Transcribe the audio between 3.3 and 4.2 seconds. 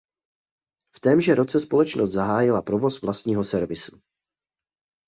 servisu.